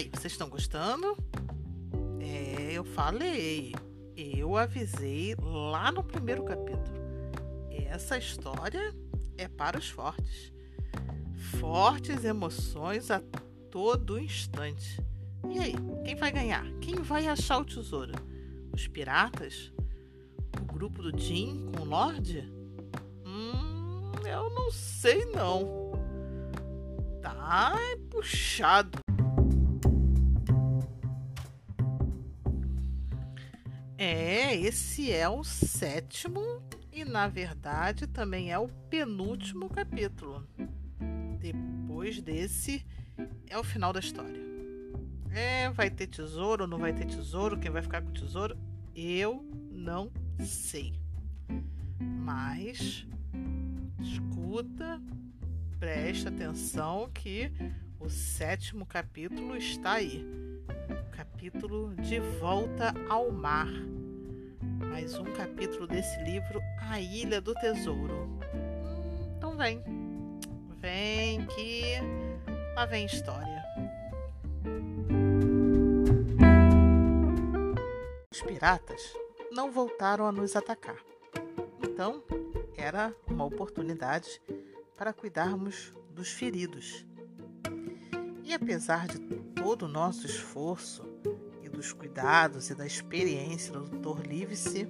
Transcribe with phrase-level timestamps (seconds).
[0.00, 1.16] aí, vocês estão gostando?
[2.20, 3.74] É, eu falei,
[4.16, 6.98] eu avisei lá no primeiro capítulo.
[7.70, 8.94] Essa história
[9.36, 10.52] é para os fortes.
[11.58, 13.20] Fortes emoções a
[13.70, 15.02] todo instante.
[15.50, 15.74] E aí,
[16.04, 16.64] quem vai ganhar?
[16.80, 18.14] Quem vai achar o tesouro?
[18.72, 19.72] Os piratas?
[20.60, 22.50] O grupo do Jim com o Lorde?
[23.26, 25.90] Hum, eu não sei não.
[27.20, 27.76] Tá
[28.08, 28.98] puxado.
[34.02, 36.40] É, esse é o sétimo
[36.90, 40.48] e na verdade também é o penúltimo capítulo.
[41.38, 42.82] Depois desse
[43.46, 44.40] é o final da história.
[45.30, 47.58] É, vai ter tesouro ou não vai ter tesouro?
[47.58, 48.56] Quem vai ficar com o tesouro?
[48.96, 50.94] Eu não sei.
[52.00, 53.06] Mas
[54.00, 54.98] escuta,
[55.78, 57.52] presta atenção que
[57.98, 60.24] o sétimo capítulo está aí.
[61.10, 63.68] Capítulo De Volta ao Mar.
[64.88, 68.28] Mais um capítulo desse livro, A Ilha do Tesouro.
[69.36, 69.82] Então vem.
[70.78, 71.82] Vem que
[72.74, 73.64] lá vem história.
[78.30, 79.14] Os piratas
[79.52, 80.96] não voltaram a nos atacar.
[81.82, 82.22] Então,
[82.76, 84.40] era uma oportunidade
[84.96, 87.04] para cuidarmos dos feridos.
[88.44, 89.18] E apesar de
[89.62, 91.04] todo o nosso esforço
[91.62, 94.26] e dos cuidados e da experiência do Dr.
[94.26, 94.88] Livesey,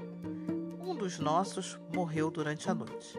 [0.80, 3.18] um dos nossos morreu durante a noite.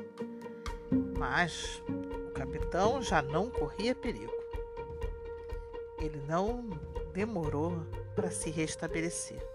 [1.19, 1.83] Mas
[2.30, 4.31] o capitão já não corria perigo.
[5.99, 6.69] Ele não
[7.13, 9.45] demorou para se restabelecer.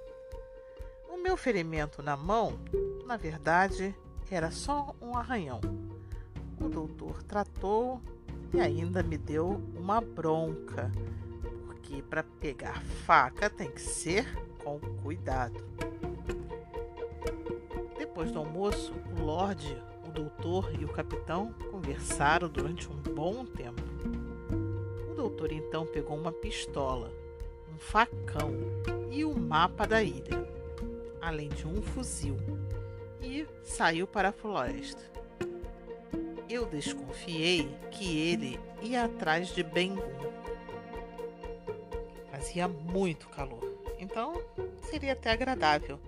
[1.08, 2.60] O meu ferimento na mão,
[3.06, 3.96] na verdade,
[4.30, 5.62] era só um arranhão.
[6.60, 8.02] O doutor tratou
[8.52, 10.92] e ainda me deu uma bronca,
[11.86, 14.26] porque para pegar faca tem que ser
[14.62, 15.64] com cuidado.
[17.96, 23.82] Depois do almoço, o Lorde, o doutor e o capitão conversaram durante um bom tempo.
[25.10, 27.12] O doutor então pegou uma pistola,
[27.72, 28.52] um facão
[29.10, 30.48] e o mapa da ilha,
[31.20, 32.36] além de um fuzil,
[33.22, 35.02] e saiu para a floresta.
[36.48, 40.45] Eu desconfiei que ele ia atrás de Bengun.
[42.46, 43.60] Fazia muito calor,
[43.98, 44.40] então
[44.88, 45.98] seria até agradável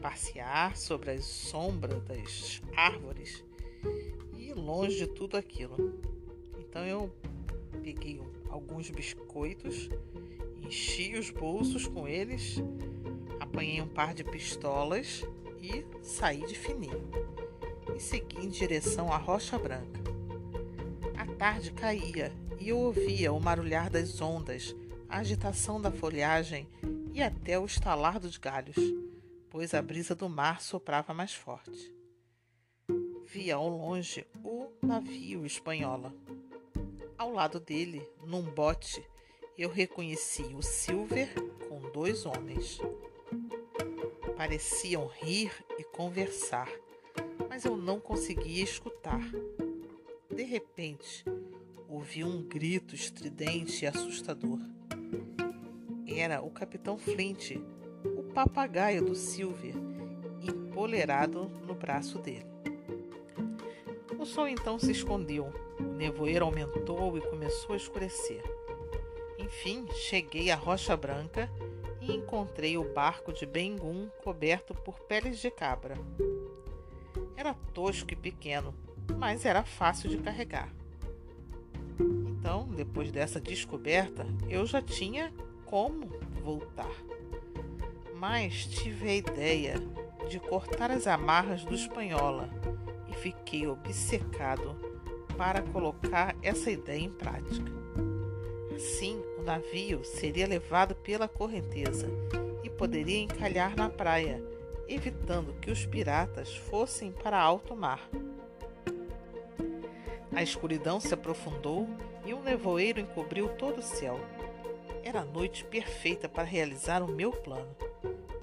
[0.00, 3.44] passear sobre as sombras das árvores
[4.38, 6.02] e longe de tudo aquilo.
[6.58, 7.14] Então eu
[7.82, 9.90] peguei alguns biscoitos,
[10.62, 12.56] enchi os bolsos com eles,
[13.38, 15.22] apanhei um par de pistolas
[15.60, 17.10] e saí de fininho
[17.94, 20.00] e segui em direção à Rocha Branca.
[21.18, 24.74] A tarde caía e eu ouvia o marulhar das ondas,
[25.12, 26.66] a agitação da folhagem
[27.12, 28.76] e até o estalar dos galhos,
[29.50, 31.94] pois a brisa do mar soprava mais forte.
[33.26, 36.14] Via ao longe o navio espanhola.
[37.18, 39.06] Ao lado dele, num bote,
[39.58, 41.28] eu reconheci o Silver
[41.68, 42.78] com dois homens.
[44.36, 46.68] Pareciam rir e conversar
[47.52, 49.20] mas eu não conseguia escutar.
[50.34, 51.22] De repente,
[51.86, 54.58] ouvi um grito estridente e assustador.
[56.22, 57.56] Era o capitão Flint,
[58.16, 59.74] o papagaio do Silver,
[60.40, 62.46] empolerado no braço dele.
[64.16, 68.40] O sol então se escondeu, o nevoeiro aumentou e começou a escurecer.
[69.36, 71.50] Enfim, cheguei à Rocha Branca
[72.00, 75.96] e encontrei o barco de Bengun coberto por peles de cabra.
[77.36, 78.72] Era tosco e pequeno,
[79.18, 80.72] mas era fácil de carregar.
[81.98, 85.32] Então, depois dessa descoberta, eu já tinha
[85.72, 86.06] como
[86.44, 86.94] voltar.
[88.14, 89.76] Mas tive a ideia
[90.28, 92.50] de cortar as amarras do espanhola
[93.08, 94.76] e fiquei obcecado
[95.34, 97.72] para colocar essa ideia em prática.
[98.76, 102.06] Assim, o navio seria levado pela correnteza
[102.62, 104.44] e poderia encalhar na praia
[104.86, 108.10] evitando que os piratas fossem para alto mar.
[110.34, 111.88] A escuridão se aprofundou
[112.26, 114.20] e um nevoeiro encobriu todo o céu.
[115.12, 117.76] Era a noite perfeita para realizar o meu plano.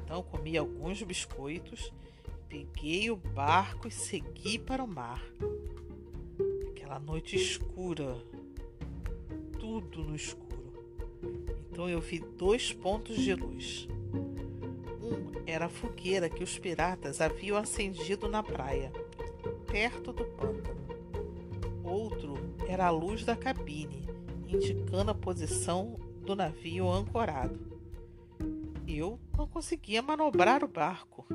[0.03, 1.91] Então comi alguns biscoitos,
[2.47, 5.19] peguei o barco e segui para o mar.
[6.69, 8.15] Aquela noite escura,
[9.59, 10.71] tudo no escuro.
[11.71, 13.87] Então eu vi dois pontos de luz
[15.47, 18.91] era a fogueira que os piratas haviam acendido na praia,
[19.65, 20.79] perto do pântano.
[21.83, 22.35] Outro
[22.67, 24.07] era a luz da cabine,
[24.47, 25.99] indicando a posição
[26.29, 27.59] do navio ancorado.
[28.87, 31.25] Eu não conseguia manobrar o barco.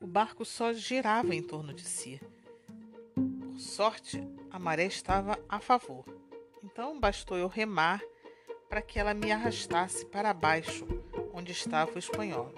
[0.00, 2.20] O barco só girava em torno de si.
[3.14, 4.20] Por sorte,
[4.50, 6.04] a maré estava a favor.
[6.64, 8.02] Então bastou eu remar
[8.68, 10.84] para que ela me arrastasse para baixo,
[11.32, 12.52] onde estava o espanhol.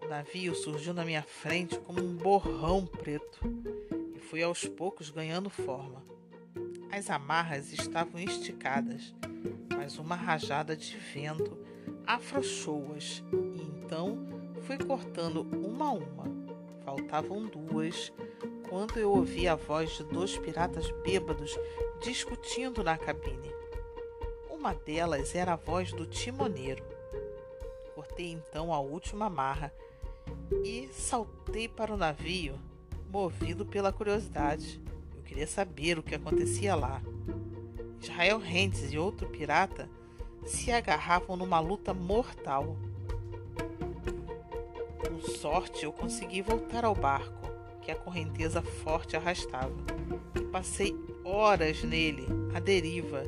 [0.00, 3.38] O navio surgiu na minha frente como um borrão preto
[4.16, 6.13] e fui aos poucos ganhando forma.
[6.96, 9.12] As amarras estavam esticadas,
[9.76, 11.58] mas uma rajada de vento
[12.06, 14.24] afrouxou-as e então
[14.62, 16.24] fui cortando uma a uma.
[16.84, 18.12] Faltavam duas
[18.68, 21.58] quando eu ouvi a voz de dois piratas bêbados
[22.00, 23.50] discutindo na cabine.
[24.48, 26.84] Uma delas era a voz do timoneiro.
[27.96, 29.74] Cortei então a última amarra
[30.62, 32.56] e saltei para o navio,
[33.10, 34.83] movido pela curiosidade.
[35.34, 37.02] Queria saber o que acontecia lá.
[38.00, 39.90] Israel Rentes e outro pirata
[40.46, 42.76] se agarravam numa luta mortal.
[45.00, 47.50] Com sorte, eu consegui voltar ao barco,
[47.82, 49.74] que a correnteza forte arrastava,
[50.36, 50.94] e passei
[51.24, 53.24] horas nele, à deriva,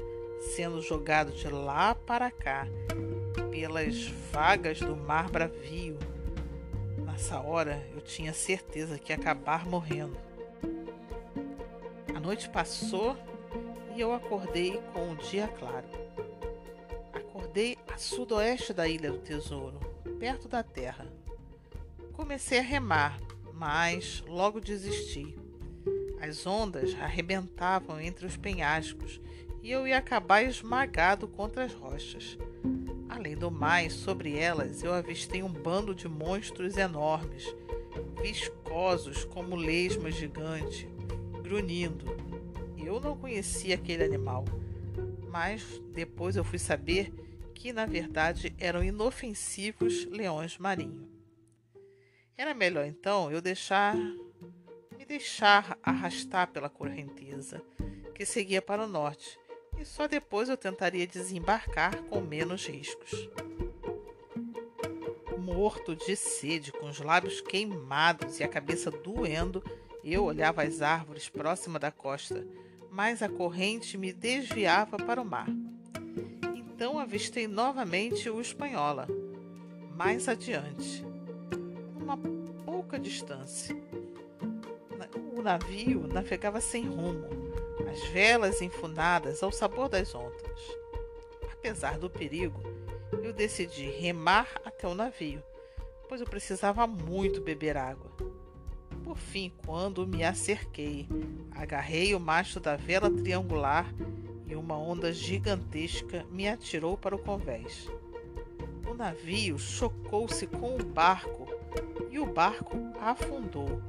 [0.55, 2.69] sendo jogado de lá para cá,
[3.51, 5.99] pelas vagas do mar bravio.
[6.99, 10.26] Nessa hora eu tinha certeza que ia acabar morrendo.
[12.27, 13.17] Noite passou
[13.95, 15.87] e eu acordei com o dia claro.
[17.13, 19.79] Acordei a sudoeste da Ilha do Tesouro,
[20.19, 21.07] perto da terra.
[22.15, 23.17] Comecei a remar,
[23.55, 25.39] mas logo desisti.
[26.21, 29.21] As ondas arrebentavam entre os penhascos
[29.63, 32.37] e eu ia acabar esmagado contra as rochas.
[33.09, 37.55] Além do mais, sobre elas eu avistei um bando de monstros enormes,
[38.21, 40.89] viscosos como lesmas gigantes,
[41.47, 42.05] grunhindo.
[42.77, 44.45] Eu não conhecia aquele animal,
[45.31, 47.13] mas depois eu fui saber
[47.55, 51.09] que na verdade eram inofensivos leões marinhos.
[52.37, 57.63] Era melhor então eu deixar me deixar arrastar pela correnteza
[58.15, 59.39] que seguia para o norte
[59.79, 63.29] e só depois eu tentaria desembarcar com menos riscos.
[65.39, 69.63] Morto de sede, com os lábios queimados e a cabeça doendo,
[70.13, 72.47] eu olhava as árvores próximas da costa,
[72.91, 75.49] mas a corrente me desviava para o mar.
[76.55, 79.09] Então avistei novamente o espanhola,
[79.97, 81.05] mais adiante,
[82.01, 82.17] uma
[82.65, 83.77] pouca distância.
[85.37, 87.47] O navio navegava sem rumo
[87.91, 90.61] as velas enfunadas ao sabor das ondas.
[91.53, 92.63] Apesar do perigo,
[93.23, 95.43] eu decidi remar até o navio,
[96.09, 98.36] pois eu precisava muito beber água.
[99.07, 101.07] Por fim, quando me acerquei,
[101.53, 103.87] agarrei o mastro da vela triangular
[104.49, 107.89] e uma onda gigantesca me atirou para o convés.
[108.85, 111.47] O navio chocou-se com o barco
[112.11, 113.81] e o barco afundou.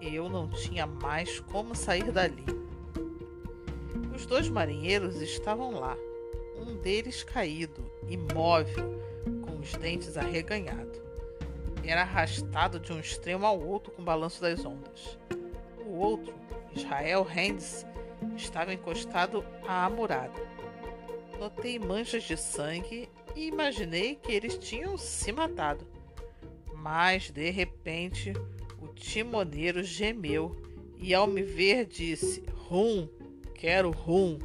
[0.00, 2.44] Eu não tinha mais como sair dali.
[4.14, 5.96] Os dois marinheiros estavam lá,
[6.56, 9.02] um deles caído, imóvel,
[9.42, 11.05] com os dentes arreganhados.
[11.86, 15.18] Era arrastado de um extremo ao outro com o balanço das ondas.
[15.84, 16.34] O outro,
[16.74, 17.86] Israel Hendes,
[18.36, 20.40] estava encostado à murada.
[21.38, 25.86] Notei manchas de sangue e imaginei que eles tinham se matado.
[26.74, 28.32] Mas, de repente,
[28.80, 30.56] o timoneiro gemeu
[30.98, 33.08] e, ao me ver, disse: Rum!
[33.56, 34.38] quero rum.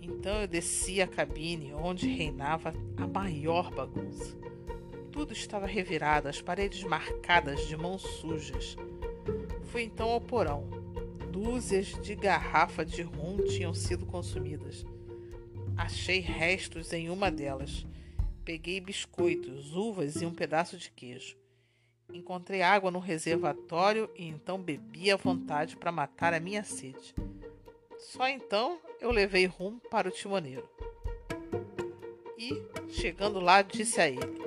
[0.00, 4.36] Então eu desci a cabine onde reinava a maior bagunça.
[5.14, 8.76] Tudo estava revirado, as paredes marcadas de mãos sujas.
[9.70, 10.68] Fui então ao porão.
[11.30, 14.84] Dúzias de garrafas de rum tinham sido consumidas.
[15.76, 17.86] Achei restos em uma delas.
[18.44, 21.36] Peguei biscoitos, uvas e um pedaço de queijo.
[22.12, 27.14] Encontrei água no reservatório e então bebi à vontade para matar a minha sede.
[27.98, 30.68] Só então eu levei rumo para o timoneiro.
[32.36, 34.43] E, chegando lá, disse a ele: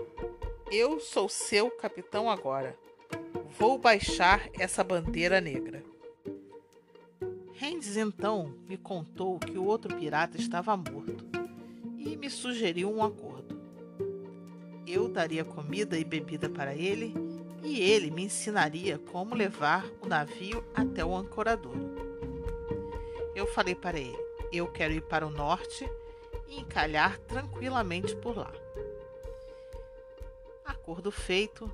[0.71, 2.77] Eu sou seu capitão agora.
[3.57, 5.83] Vou baixar essa bandeira negra.
[7.53, 11.25] Rendes então me contou que o outro pirata estava morto
[11.97, 13.59] e me sugeriu um acordo.
[14.85, 17.13] Eu daria comida e bebida para ele
[17.63, 22.07] e ele me ensinaria como levar o navio até o ancoradouro
[23.37, 24.17] eu falei para ele:
[24.51, 25.89] eu quero ir para o norte
[26.47, 28.51] e encalhar tranquilamente por lá.
[30.87, 31.69] Acordo feito,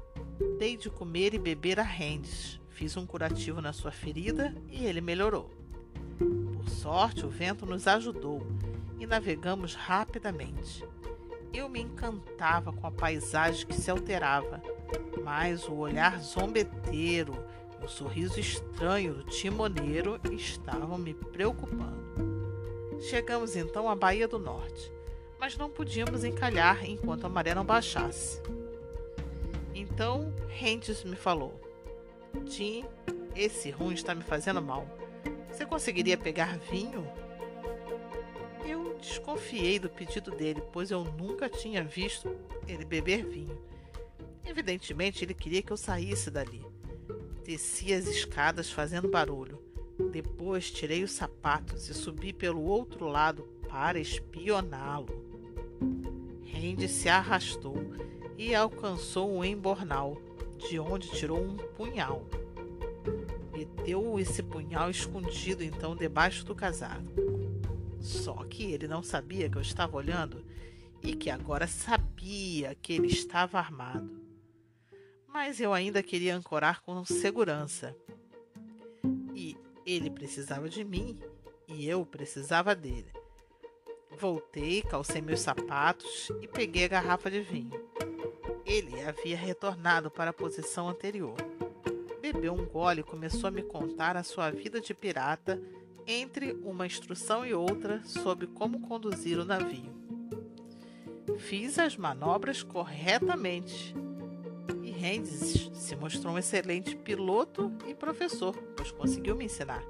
[0.58, 2.60] dei de comer e beber a Rendes.
[2.70, 5.52] Fiz um curativo na sua ferida e ele melhorou.
[6.18, 8.42] Por sorte, o vento nos ajudou
[9.00, 10.84] e navegamos rapidamente.
[11.54, 14.60] Eu me encantava com a paisagem que se alterava,
[15.24, 17.36] mas o olhar zombeteiro
[17.80, 22.98] e o sorriso estranho do timoneiro estavam me preocupando.
[23.00, 24.92] Chegamos então à Baía do Norte,
[25.40, 28.42] mas não podíamos encalhar enquanto a maré não baixasse.
[29.94, 31.62] Então Rentes me falou:
[32.48, 32.84] Tim,
[33.36, 34.88] esse rum está me fazendo mal.
[35.52, 37.08] Você conseguiria pegar vinho?
[38.66, 42.36] Eu desconfiei do pedido dele, pois eu nunca tinha visto
[42.68, 43.62] ele beber vinho.
[44.44, 46.66] Evidentemente, ele queria que eu saísse dali.
[47.46, 49.62] Desci as escadas fazendo barulho.
[50.12, 55.33] Depois tirei os sapatos e subi pelo outro lado para espioná-lo.
[56.64, 57.76] Randy se arrastou
[58.38, 60.18] e alcançou um embornal,
[60.58, 62.26] de onde tirou um punhal.
[63.52, 67.04] Meteu esse punhal escondido então debaixo do casaco.
[68.00, 70.46] Só que ele não sabia que eu estava olhando
[71.02, 74.24] e que agora sabia que ele estava armado.
[75.28, 77.94] Mas eu ainda queria ancorar com segurança.
[79.36, 81.20] E ele precisava de mim
[81.68, 83.12] e eu precisava dele.
[84.20, 87.72] Voltei, calcei meus sapatos e peguei a garrafa de vinho.
[88.66, 91.36] Ele havia retornado para a posição anterior.
[92.22, 95.62] Bebeu um gole e começou a me contar a sua vida de pirata
[96.08, 99.92] entre uma instrução e outra sobre como conduzir o navio.
[101.38, 103.94] Fiz as manobras corretamente
[104.82, 109.84] e Rendes se mostrou um excelente piloto e professor, pois conseguiu me ensinar.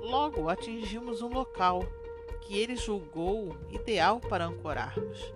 [0.00, 1.84] Logo atingimos um local
[2.40, 5.32] que ele julgou ideal para ancorarmos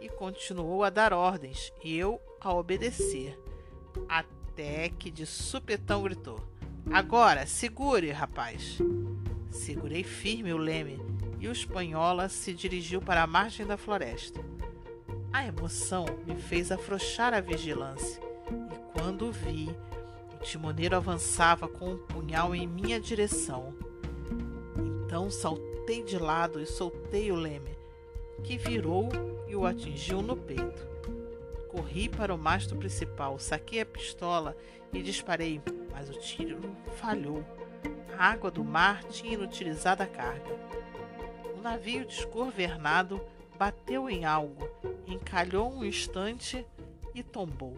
[0.00, 3.38] e continuou a dar ordens e eu a obedecer,
[4.08, 6.40] até que de supetão gritou:
[6.90, 8.78] Agora, segure, rapaz!
[9.50, 10.98] Segurei firme o leme
[11.38, 14.40] e o espanhola se dirigiu para a margem da floresta.
[15.32, 18.20] A emoção me fez afrouxar a vigilância
[18.50, 19.68] e quando vi,
[20.34, 23.74] o timoneiro avançava com um punhal em minha direção.
[25.04, 27.76] Então saltei de lado e soltei o leme,
[28.44, 29.08] que virou
[29.48, 30.86] e o atingiu no peito.
[31.68, 34.56] Corri para o mastro principal, saquei a pistola
[34.92, 35.60] e disparei,
[35.90, 36.60] mas o tiro
[36.96, 37.44] falhou.
[38.16, 40.56] A água do mar tinha inutilizado a carga.
[41.58, 43.20] O navio desgovernado
[43.58, 44.68] bateu em algo,
[45.06, 46.64] encalhou um instante
[47.14, 47.76] e tombou.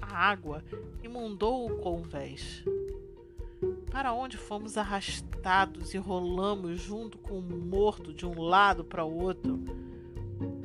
[0.00, 0.62] A água
[1.02, 2.64] imundou o convés.
[3.96, 9.22] Para onde fomos arrastados e rolamos junto com o morto de um lado para o
[9.22, 9.58] outro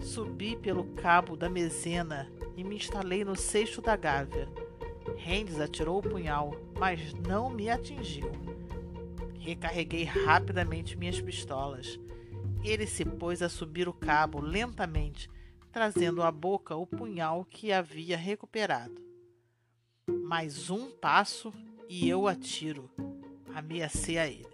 [0.04, 4.50] Subi pelo cabo da mezena e me instalei no seixo da gávea.
[5.16, 8.30] Rendes atirou o punhal, mas não me atingiu.
[9.40, 11.98] Recarreguei rapidamente minhas pistolas.
[12.66, 15.30] Ele se pôs a subir o cabo lentamente,
[15.72, 19.02] trazendo à boca o punhal que havia recuperado.
[20.06, 21.54] Mais um passo
[21.88, 22.90] e eu atiro.
[23.54, 24.48] Ameacei a ele.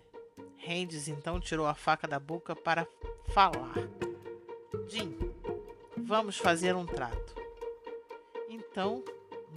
[0.58, 2.88] Rendes então tirou a faca da boca para
[3.30, 3.76] falar.
[4.88, 5.18] Jim,
[5.96, 7.36] vamos fazer um trato.
[8.50, 9.04] Então,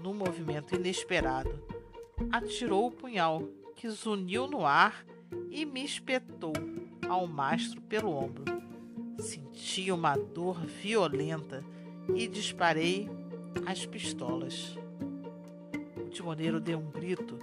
[0.02, 1.62] num movimento inesperado,
[2.30, 3.42] atirou o punhal,
[3.74, 5.04] que zuniu no ar
[5.50, 6.52] e me espetou
[7.08, 8.44] ao mastro pelo ombro.
[9.18, 11.64] Senti uma dor violenta
[12.14, 13.08] e disparei
[13.66, 14.76] as pistolas.
[15.96, 17.38] O timoneiro deu um grito,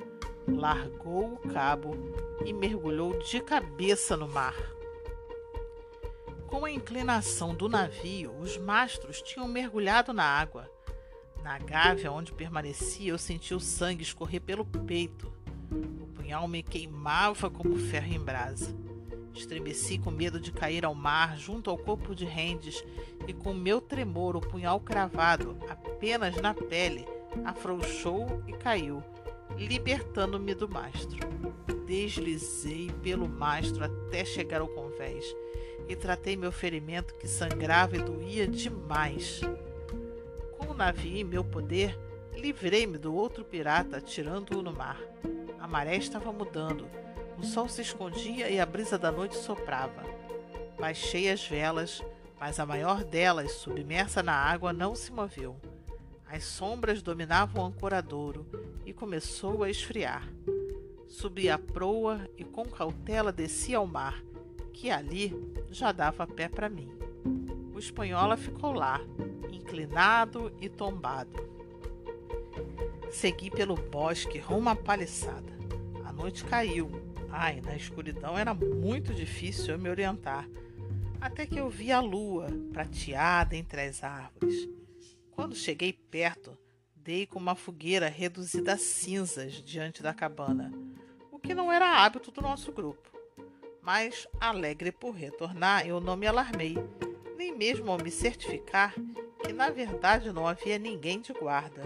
[0.48, 1.96] largou o cabo
[2.46, 4.56] e mergulhou de cabeça no mar.
[6.48, 10.70] Com a inclinação do navio, os mastros tinham mergulhado na água.
[11.44, 15.32] Na gávea onde permanecia, eu senti o sangue escorrer pelo peito.
[16.02, 18.76] O punhal me queimava como ferro em brasa.
[19.34, 22.84] Estremeci com medo de cair ao mar junto ao corpo de Rendes
[23.28, 27.06] e com meu tremor o punhal cravado apenas na pele
[27.46, 29.04] afrouxou e caiu,
[29.56, 31.20] libertando-me do mastro.
[31.86, 35.26] Deslizei pelo mastro até chegar ao convés
[35.88, 39.42] e tratei meu ferimento que sangrava e doía demais.
[40.58, 41.98] Com o navio em meu poder,
[42.34, 45.02] livrei-me do outro pirata, atirando-o no mar.
[45.60, 46.88] A maré estava mudando,
[47.38, 50.04] o sol se escondia e a brisa da noite soprava.
[50.80, 52.04] Baixei as velas,
[52.40, 55.56] mas a maior delas, submersa na água, não se moveu.
[56.30, 58.46] As sombras dominavam o ancoradouro
[58.86, 60.28] e começou a esfriar.
[61.08, 64.22] Subi a proa e com cautela desci ao mar,
[64.74, 65.34] que ali
[65.72, 66.92] já dava pé para mim.
[67.74, 69.00] O espanhola ficou lá,
[69.50, 71.48] inclinado e tombado.
[73.10, 75.58] Segui pelo bosque rumo à paliçada.
[76.04, 76.92] A noite caiu,
[77.30, 80.50] Ai, na escuridão era muito difícil eu me orientar,
[81.20, 84.68] até que eu vi a lua prateada entre as árvores.
[85.38, 86.58] Quando cheguei perto,
[86.96, 90.74] dei com uma fogueira reduzida a cinzas diante da cabana,
[91.32, 93.12] o que não era hábito do nosso grupo.
[93.80, 96.76] Mas, alegre por retornar, eu não me alarmei,
[97.38, 98.96] nem mesmo ao me certificar
[99.46, 101.84] que na verdade não havia ninguém de guarda.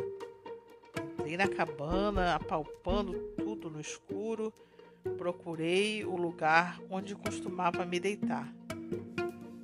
[1.20, 4.54] Entrei na cabana, apalpando tudo no escuro,
[5.18, 8.50] procurei o lugar onde costumava me deitar.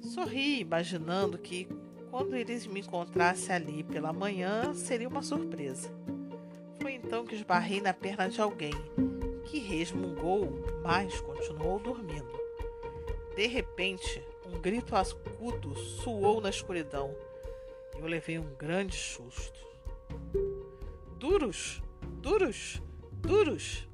[0.01, 1.69] Sorri, imaginando que
[2.09, 5.89] quando eles me encontrassem ali pela manhã, seria uma surpresa.
[6.81, 8.73] Foi então que esbarrei na perna de alguém,
[9.45, 12.37] que resmungou, mas continuou dormindo.
[13.35, 17.13] De repente, um grito agudo soou na escuridão.
[17.99, 19.59] Eu levei um grande susto.
[21.17, 21.81] Duros!
[22.21, 22.81] Duros!
[23.11, 23.87] Duros!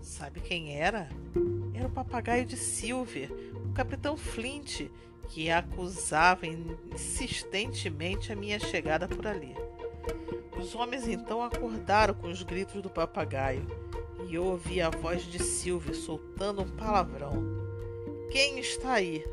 [0.00, 1.08] Sabe quem era?
[1.74, 3.30] Era o papagaio de Silver,
[3.68, 4.90] o capitão Flint,
[5.28, 9.54] que acusava insistentemente a minha chegada por ali.
[10.58, 13.66] Os homens então acordaram com os gritos do papagaio
[14.26, 17.34] e eu ouvi a voz de Silvio soltando um palavrão.
[18.30, 19.24] Quem está aí?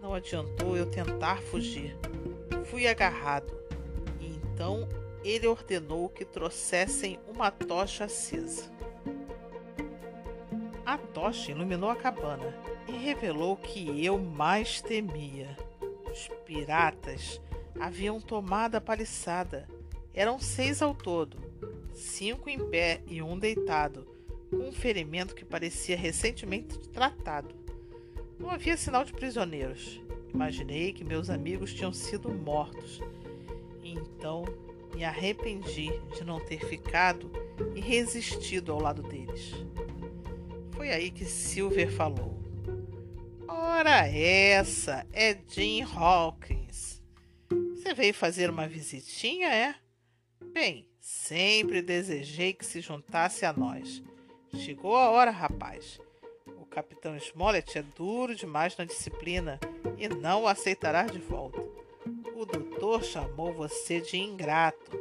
[0.00, 1.96] Não adiantou eu tentar fugir.
[2.66, 3.52] Fui agarrado
[4.20, 4.88] e então
[5.24, 8.70] ele ordenou que trouxessem uma tocha acesa.
[10.84, 15.56] A tocha iluminou a cabana e revelou o que eu mais temia.
[16.10, 17.40] Os piratas
[17.78, 19.68] haviam tomado a paliçada.
[20.14, 21.36] Eram seis ao todo,
[21.92, 24.06] cinco em pé e um deitado,
[24.50, 27.54] com um ferimento que parecia recentemente tratado.
[28.38, 30.00] Não havia sinal de prisioneiros.
[30.32, 33.00] Imaginei que meus amigos tinham sido mortos.
[33.82, 34.44] Então
[34.94, 37.30] me arrependi de não ter ficado
[37.74, 39.52] e resistido ao lado deles.
[40.72, 42.45] Foi aí que Silver falou.
[43.78, 45.36] Ora, essa é
[45.94, 47.02] Hawkins.
[47.74, 49.74] Você veio fazer uma visitinha, é?
[50.50, 54.02] Bem, sempre desejei que se juntasse a nós.
[54.54, 56.00] Chegou a hora, rapaz.
[56.58, 59.60] O capitão Smollett é duro demais na disciplina
[59.98, 61.60] e não o aceitará de volta.
[62.34, 64.98] O doutor chamou você de ingrato.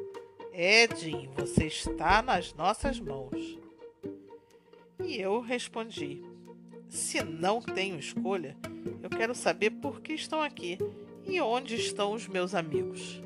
[0.51, 3.57] É, Jim, você está nas nossas mãos.
[4.99, 6.34] E eu respondi:
[6.89, 8.55] Se não tenho escolha,
[9.01, 10.77] eu quero saber por que estão aqui
[11.23, 13.21] e onde estão os meus amigos.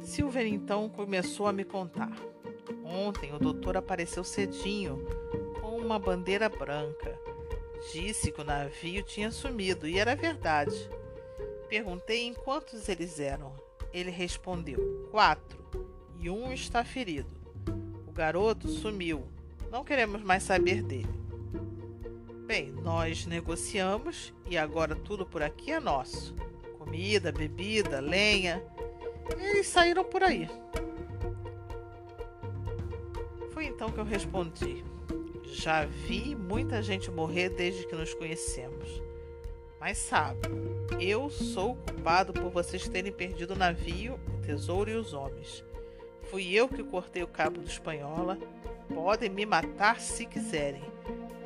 [0.00, 2.12] Silver então começou a me contar.
[2.84, 5.04] Ontem o doutor apareceu cedinho
[5.60, 7.18] com uma bandeira branca.
[7.92, 10.76] Disse que o navio tinha sumido e era verdade.
[11.68, 13.54] Perguntei em quantos eles eram.
[13.92, 15.58] Ele respondeu: quatro,
[16.18, 17.34] e um está ferido.
[18.06, 19.24] O garoto sumiu
[19.70, 21.19] não queremos mais saber dele.
[22.50, 26.34] Bem, nós negociamos e agora tudo por aqui é nosso:
[26.78, 28.60] comida, bebida, lenha.
[29.38, 30.50] Eles saíram por aí.
[33.52, 34.82] Foi então que eu respondi:
[35.44, 39.00] Já vi muita gente morrer desde que nos conhecemos.
[39.78, 40.40] Mas sabe,
[40.98, 45.64] eu sou culpado por vocês terem perdido o navio, o tesouro e os homens.
[46.24, 48.36] Fui eu que cortei o cabo do espanhola
[48.94, 50.82] Podem me matar se quiserem,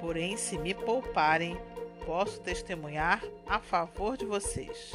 [0.00, 1.56] porém, se me pouparem,
[2.04, 4.92] posso testemunhar a favor de vocês.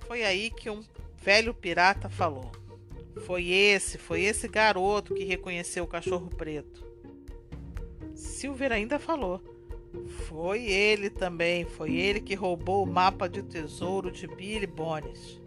[0.00, 0.82] Foi aí que um
[1.16, 2.50] velho pirata falou.
[3.26, 6.84] Foi esse, foi esse garoto que reconheceu o cachorro preto.
[8.14, 9.40] Silver ainda falou.
[10.28, 15.40] Foi ele também, foi ele que roubou o mapa de tesouro de Billy Bones.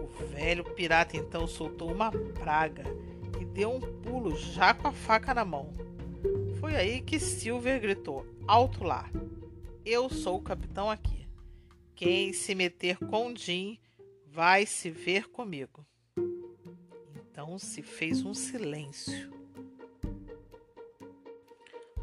[0.00, 2.84] O velho pirata então soltou uma praga
[3.52, 5.72] deu um pulo já com a faca na mão.
[6.58, 9.10] Foi aí que Silver gritou: Alto lá!
[9.84, 11.26] Eu sou o capitão aqui.
[11.94, 13.78] Quem se meter com Jim
[14.26, 15.84] vai se ver comigo.
[17.14, 19.32] Então se fez um silêncio.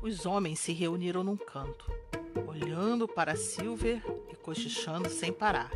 [0.01, 1.91] Os homens se reuniram num canto,
[2.47, 5.71] olhando para Silver e cochichando sem parar.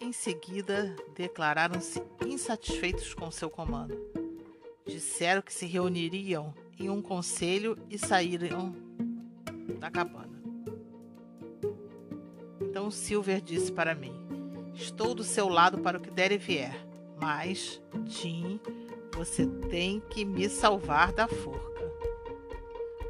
[0.00, 4.17] Em seguida, declararam-se insatisfeitos com seu comando
[4.88, 8.74] disseram que se reuniriam em um conselho e saíram
[9.78, 10.42] da cabana.
[12.60, 14.14] Então Silver disse para mim:
[14.74, 16.74] Estou do seu lado para o que der e vier,
[17.20, 18.58] mas, Jim,
[19.14, 21.68] você tem que me salvar da forca.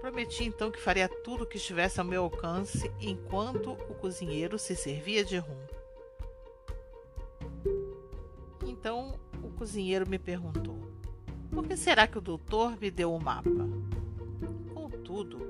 [0.01, 4.75] Prometi então que faria tudo o que estivesse ao meu alcance enquanto o cozinheiro se
[4.75, 5.67] servia de rum.
[8.67, 10.78] Então o cozinheiro me perguntou:
[11.59, 13.51] Por que será que o doutor me deu o mapa?
[14.73, 15.45] Contudo,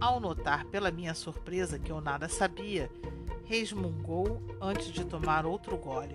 [0.00, 2.90] ao notar pela minha surpresa que eu nada sabia,
[3.44, 6.14] resmungou antes de tomar outro gole.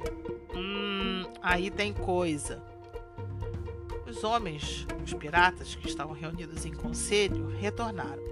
[0.52, 2.60] Hum, aí tem coisa.
[4.08, 8.24] Os homens, os piratas que estavam reunidos em conselho, retornaram.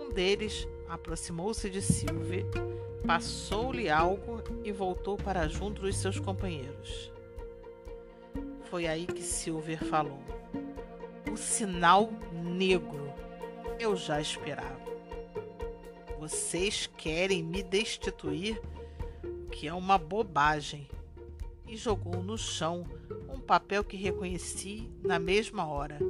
[0.00, 2.44] Um deles aproximou-se de Silver,
[3.06, 7.13] passou-lhe algo e voltou para junto dos seus companheiros.
[8.74, 10.20] Foi aí que Silver falou:
[11.32, 13.08] O sinal negro.
[13.78, 14.80] Eu já esperava.
[16.18, 18.60] Vocês querem me destituir?
[19.52, 20.88] Que é uma bobagem.
[21.68, 22.84] E jogou no chão
[23.32, 26.00] um papel que reconheci na mesma hora.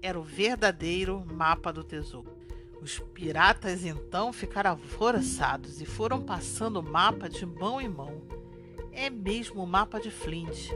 [0.00, 2.38] Era o verdadeiro mapa do tesouro.
[2.80, 8.22] Os piratas então ficaram alvoroçados e foram passando o mapa de mão em mão.
[8.92, 10.70] É mesmo o mapa de Flint.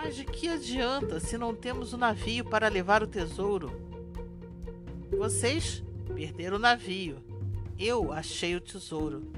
[0.00, 3.68] Mas de que adianta se não temos o um navio para levar o tesouro?
[5.10, 5.82] Vocês
[6.14, 7.28] perderam o navio
[7.78, 9.30] eu achei o tesouro.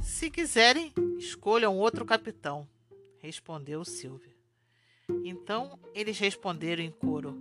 [0.00, 2.68] Se quiserem, escolham outro capitão,
[3.18, 4.36] respondeu Silver.
[5.24, 7.36] Então eles responderam em coro: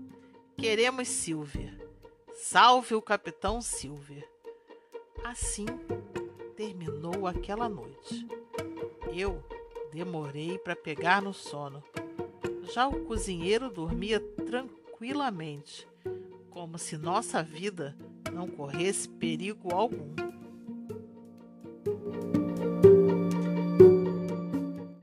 [0.57, 1.79] Queremos Silver.
[2.33, 4.27] Salve o capitão Silver.
[5.23, 5.67] Assim
[6.55, 8.27] terminou aquela noite.
[9.13, 9.43] Eu
[9.93, 11.83] demorei para pegar no sono.
[12.73, 15.85] Já o cozinheiro dormia tranquilamente,
[16.49, 17.97] como se nossa vida
[18.31, 20.15] não corresse perigo algum.